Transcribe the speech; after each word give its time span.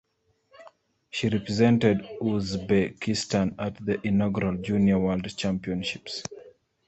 She 1.11 1.29
represented 1.29 1.99
Uzbekistan 2.19 3.53
at 3.59 3.75
the 3.85 4.01
inaugural 4.01 4.57
junior 4.57 4.97
World 4.97 5.27
Championships. 5.37 6.23